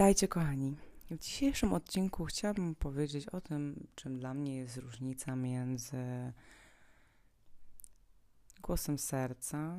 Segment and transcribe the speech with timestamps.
[0.00, 0.76] Witajcie, kochani.
[1.10, 6.32] W dzisiejszym odcinku chciałabym powiedzieć o tym, czym dla mnie jest różnica między
[8.62, 9.78] głosem serca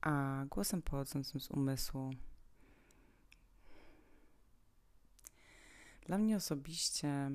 [0.00, 2.10] a głosem pochodzącym z umysłu.
[6.06, 7.30] Dla mnie osobiście,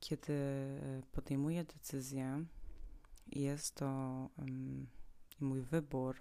[0.00, 0.34] kiedy
[1.12, 2.44] podejmuję decyzję,
[3.26, 3.86] jest to
[4.38, 4.86] um,
[5.40, 6.16] mój wybór,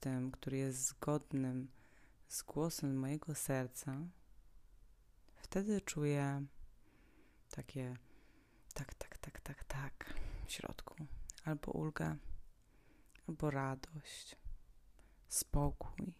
[0.00, 1.70] tym, który jest zgodnym
[2.28, 3.96] z głosem mojego serca,
[5.36, 6.46] wtedy czuję
[7.50, 7.96] takie
[8.74, 10.14] tak, tak, tak, tak, tak
[10.46, 10.94] w środku.
[11.44, 12.16] Albo ulgę,
[13.28, 14.36] albo radość,
[15.28, 16.14] spokój.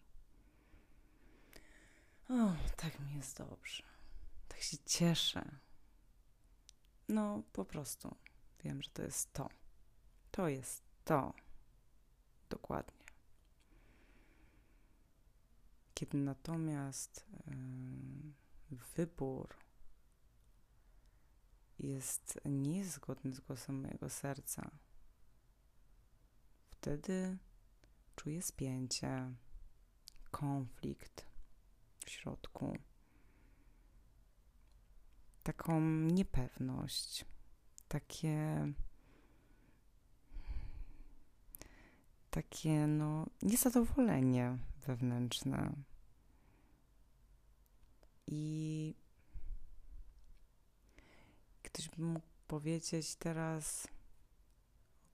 [2.29, 3.83] O, tak mi jest dobrze.
[4.49, 5.59] Tak się cieszę.
[7.09, 8.17] No, po prostu
[8.65, 9.49] wiem, że to jest to.
[10.31, 11.35] To jest to.
[12.51, 13.02] Dokładnie.
[16.03, 17.27] Kiedy natomiast
[18.97, 19.55] wybór
[21.79, 24.71] jest niezgodny z głosem mojego serca,
[26.71, 27.39] wtedy
[28.17, 29.35] czuję spięcie,
[30.31, 31.27] konflikt
[32.05, 32.77] w środku,
[35.43, 37.25] taką niepewność,
[37.89, 38.67] takie
[42.31, 45.92] takie no niezadowolenie wewnętrzne.
[48.27, 48.95] I
[51.63, 53.89] ktoś by mógł powiedzieć teraz,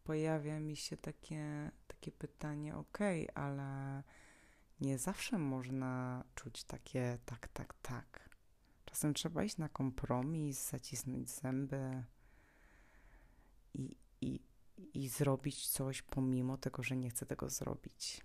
[0.05, 2.99] pojawia mi się takie, takie pytanie, ok,
[3.35, 4.03] ale
[4.81, 8.31] nie zawsze można czuć takie tak, tak, tak.
[8.85, 12.05] Czasem trzeba iść na kompromis, zacisnąć zęby
[13.75, 14.41] i, i,
[14.95, 18.25] i zrobić coś pomimo tego, że nie chcę tego zrobić.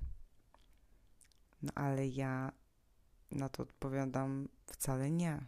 [1.62, 2.52] No ale ja
[3.36, 5.42] na to odpowiadam wcale nie.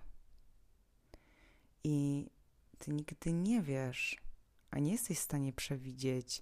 [1.83, 2.27] I
[2.77, 4.17] ty nigdy nie wiesz,
[4.71, 6.41] a nie jesteś w stanie przewidzieć,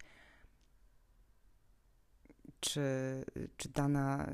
[2.59, 2.81] czy,
[3.57, 4.31] czy dana,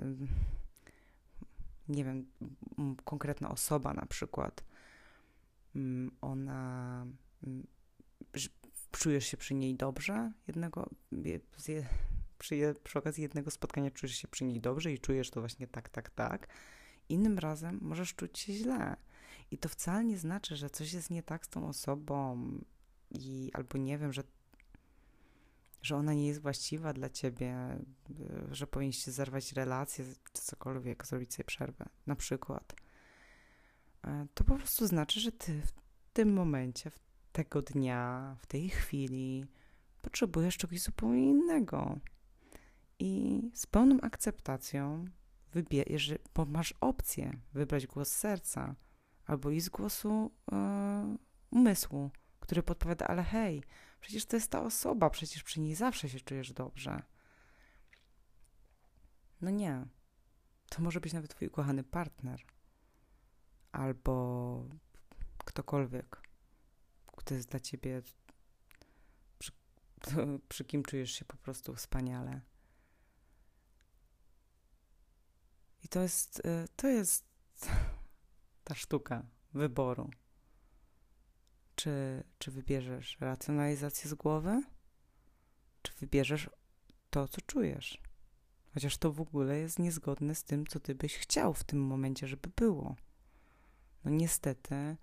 [1.87, 2.25] nie wiem,
[3.05, 4.63] konkretna osoba na przykład,
[6.21, 7.05] ona
[8.91, 10.89] czujesz się przy niej dobrze, jednego,
[12.37, 15.89] przy, przy okazji jednego spotkania czujesz się przy niej dobrze i czujesz to właśnie tak,
[15.89, 16.47] tak, tak.
[17.09, 18.95] Innym razem możesz czuć się źle.
[19.51, 22.51] I to wcale nie znaczy, że coś jest nie tak z tą osobą
[23.11, 24.23] i albo nie wiem, że,
[25.81, 27.79] że ona nie jest właściwa dla ciebie,
[28.51, 32.75] że powinniście zerwać relację czy cokolwiek, zrobić sobie przerwę, na przykład.
[34.03, 35.71] E, to po prostu znaczy, że ty w
[36.13, 36.99] tym momencie, w
[37.31, 39.45] tego dnia, w tej chwili
[40.01, 41.99] potrzebujesz czegoś zupełnie innego.
[42.99, 45.05] I z pełną akceptacją
[45.53, 48.75] wybierz, bo masz opcję wybrać głos serca
[49.25, 50.57] albo i z głosu yy,
[51.51, 53.63] umysłu, który podpowiada, ale hej,
[54.01, 57.03] przecież to jest ta osoba, przecież przy niej zawsze się czujesz dobrze.
[59.41, 59.85] No nie.
[60.69, 62.41] To może być nawet twój ukochany partner
[63.71, 64.65] albo
[65.45, 66.21] ktokolwiek,
[67.17, 68.01] kto jest dla ciebie,
[69.39, 69.51] przy,
[70.49, 72.41] przy kim czujesz się po prostu wspaniale.
[75.89, 77.25] I to jest, y, to jest
[78.63, 79.23] ta sztuka
[79.53, 80.09] wyboru.
[81.75, 84.63] Czy, czy wybierzesz racjonalizację z głowy,
[85.81, 86.49] czy wybierzesz
[87.09, 88.01] to, co czujesz.
[88.73, 92.27] Chociaż to w ogóle jest niezgodne z tym, co ty byś chciał w tym momencie,
[92.27, 92.95] żeby było.
[94.03, 94.97] No niestety,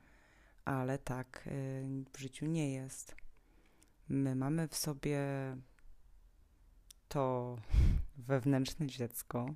[0.64, 3.16] ale tak y, w życiu nie jest.
[4.08, 5.20] My mamy w sobie
[7.08, 7.56] to
[8.28, 9.54] wewnętrzne dziecko,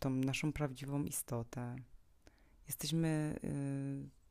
[0.00, 1.76] tą naszą prawdziwą istotę.
[2.66, 4.22] Jesteśmy y,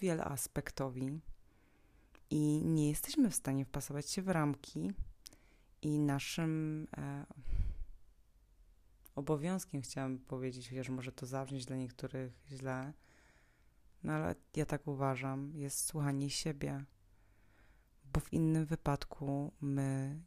[0.00, 1.20] wieloaspektowi
[2.30, 4.92] i nie jesteśmy w stanie wpasować się w ramki
[5.82, 7.26] i naszym e,
[9.14, 12.92] obowiązkiem, chciałam powiedzieć, chociaż może to zabrzmieć dla niektórych źle,
[14.02, 16.84] no ale ja tak uważam, jest słuchanie siebie,
[18.12, 20.20] bo w innym wypadku my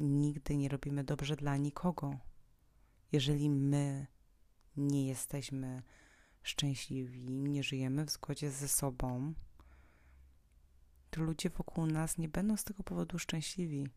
[0.00, 2.18] nigdy nie robimy dobrze dla nikogo
[3.12, 4.06] jeżeli my
[4.76, 5.82] nie jesteśmy
[6.42, 9.34] szczęśliwi, nie żyjemy w zgodzie ze sobą,
[11.10, 13.88] to ludzie wokół nas nie będą z tego powodu szczęśliwi.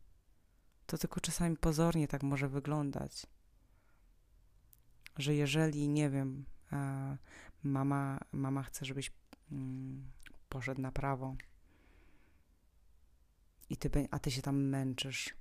[0.86, 3.26] To tylko czasami pozornie tak może wyglądać.
[5.16, 6.44] Że jeżeli, nie wiem,
[7.62, 9.12] mama, mama chce, żebyś
[9.52, 10.10] mm,
[10.48, 11.36] poszedł na prawo,
[13.70, 15.34] i ty, a ty się tam męczysz,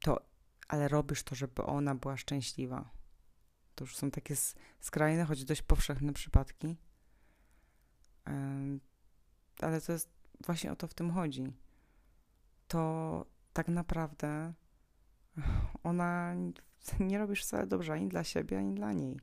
[0.00, 0.20] to
[0.68, 2.90] ale robisz to, żeby ona była szczęśliwa.
[3.74, 4.34] To już są takie
[4.80, 6.76] skrajne, choć dość powszechne przypadki.
[9.60, 10.10] Ale to jest
[10.46, 11.52] właśnie o to w tym chodzi.
[12.68, 14.54] To tak naprawdę
[15.82, 16.34] ona
[17.00, 19.20] nie robisz wcale dobrze ani dla siebie, ani dla niej.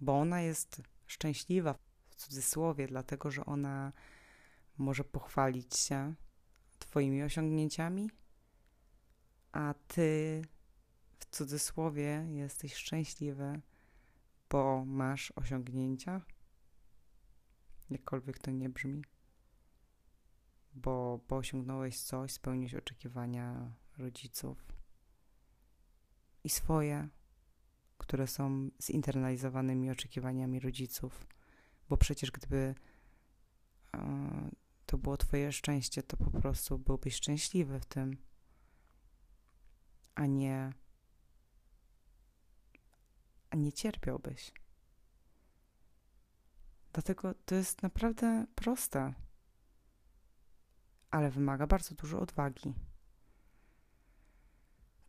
[0.00, 1.74] Bo ona jest szczęśliwa
[2.08, 3.92] w cudzysłowie, dlatego że ona
[4.78, 6.14] może pochwalić się
[6.78, 8.10] Twoimi osiągnięciami,
[9.52, 10.42] a Ty
[11.18, 13.60] w cudzysłowie jesteś szczęśliwy,
[14.50, 16.20] bo masz osiągnięcia,
[17.90, 19.04] jakkolwiek to nie brzmi,
[20.74, 24.72] bo, bo osiągnąłeś coś, spełniłeś oczekiwania rodziców
[26.44, 27.08] i swoje,
[27.98, 31.26] które są zinternalizowanymi oczekiwaniami rodziców,
[31.88, 32.74] bo przecież gdyby
[33.94, 34.50] e,
[34.86, 38.16] to było Twoje szczęście, to po prostu byłbyś szczęśliwy w tym,
[40.14, 40.72] a nie,
[43.50, 44.52] a nie cierpiałbyś.
[46.92, 49.14] Dlatego to jest naprawdę proste,
[51.10, 52.74] ale wymaga bardzo dużo odwagi.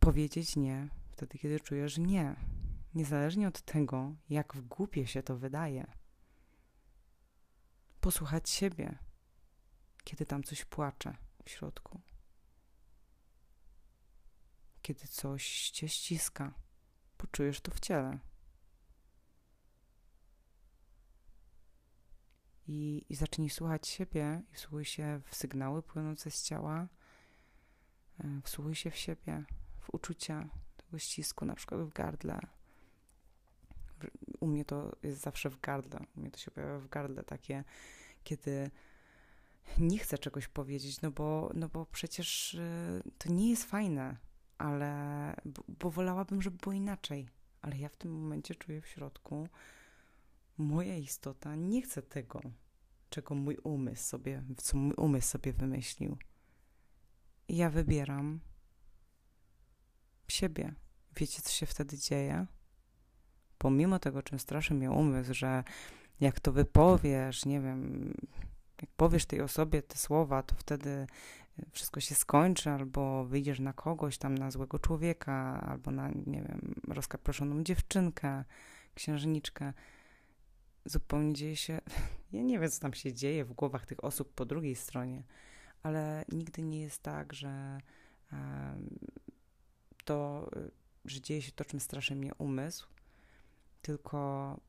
[0.00, 2.36] Powiedzieć nie wtedy, kiedy czujesz nie,
[2.94, 5.86] niezależnie od tego, jak w głupie się to wydaje.
[8.00, 8.98] Posłuchać siebie,
[10.04, 12.00] kiedy tam coś płacze w środku,
[14.84, 16.54] kiedy coś cię ściska,
[17.16, 18.18] poczujesz to w ciele.
[22.66, 26.88] I, i zacznij słuchać siebie i wsłuchuj się w sygnały płynące z ciała,
[28.20, 29.44] e, wsłuchuj się w siebie,
[29.80, 32.40] w uczucia tego ścisku, na przykład w gardle.
[34.40, 37.64] U mnie to jest zawsze w gardle, u mnie to się pojawia w gardle takie,
[38.24, 38.70] kiedy
[39.78, 44.16] nie chcę czegoś powiedzieć, no bo, no bo przecież y, to nie jest fajne,
[44.64, 45.34] ale
[45.68, 47.28] bo, wolałabym, żeby było inaczej.
[47.62, 49.48] Ale ja w tym momencie czuję w środku,
[50.58, 52.40] moja istota nie chce tego,
[53.10, 56.16] czego mój umysł sobie, co mój umysł sobie wymyślił.
[57.48, 58.40] Ja wybieram
[60.28, 60.74] siebie.
[61.16, 62.46] Wiecie, co się wtedy dzieje?
[63.58, 65.64] Pomimo tego, czym straszy mnie umysł, że
[66.20, 68.14] jak to wypowiesz, nie wiem,
[68.80, 71.06] jak powiesz tej osobie te słowa, to wtedy
[71.72, 76.74] wszystko się skończy, albo wyjdziesz na kogoś tam, na złego człowieka, albo na, nie wiem,
[76.88, 78.44] rozkaproszoną dziewczynkę,
[78.94, 79.72] księżniczkę.
[80.84, 81.80] Zupełnie dzieje się,
[82.32, 85.22] ja nie wiem, co tam się dzieje w głowach tych osób po drugiej stronie,
[85.82, 87.80] ale nigdy nie jest tak, że
[90.04, 90.70] to, e,
[91.04, 92.88] że dzieje się to, czym straszy mnie umysł,
[93.82, 94.60] tylko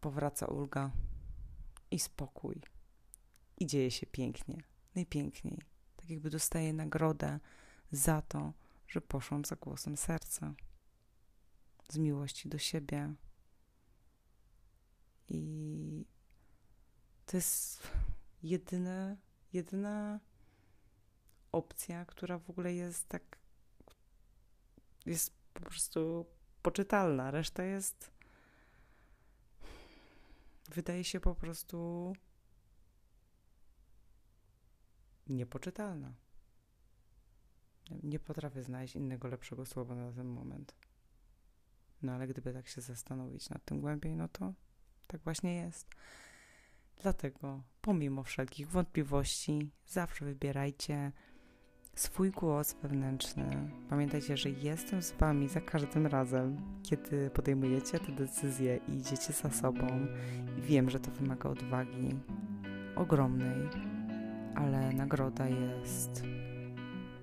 [0.00, 0.90] powraca ulga
[1.90, 2.62] i spokój
[3.58, 4.62] i dzieje się pięknie,
[4.94, 5.73] najpiękniej.
[6.04, 7.40] Tak jakby dostaje nagrodę
[7.92, 8.52] za to,
[8.88, 10.54] że poszłam za głosem serca,
[11.88, 13.14] z miłości do siebie.
[15.28, 16.04] I
[17.26, 17.82] to jest
[18.42, 19.16] jedyne,
[19.52, 20.20] jedyna
[21.52, 23.38] opcja, która w ogóle jest tak,
[25.06, 26.26] jest po prostu
[26.62, 27.30] poczytalna.
[27.30, 28.10] Reszta jest,
[30.68, 32.12] wydaje się po prostu
[35.26, 36.14] niepoczytalna.
[38.02, 40.74] Nie potrafię znaleźć innego lepszego słowa na ten moment.
[42.02, 44.52] No ale gdyby tak się zastanowić nad tym głębiej, no to
[45.06, 45.88] tak właśnie jest.
[47.02, 51.12] Dlatego, pomimo wszelkich wątpliwości, zawsze wybierajcie
[51.94, 53.70] swój głos wewnętrzny.
[53.90, 59.50] Pamiętajcie, że jestem z Wami za każdym razem, kiedy podejmujecie te decyzje i idziecie za
[59.50, 60.06] sobą.
[60.58, 62.14] I wiem, że to wymaga odwagi
[62.96, 63.68] ogromnej
[64.54, 66.22] ale nagroda jest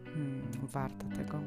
[0.06, 1.40] hmm, warta tego.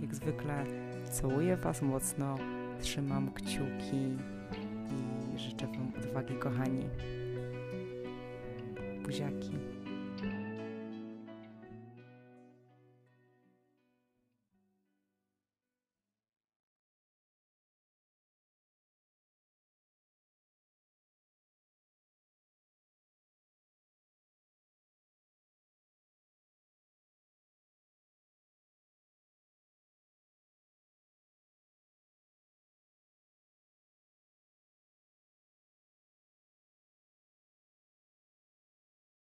[0.00, 0.64] Jak zwykle
[1.10, 2.38] całuję Was mocno,
[2.80, 4.16] trzymam kciuki
[5.34, 6.88] i życzę Wam odwagi, kochani.
[9.02, 9.79] Buziaki.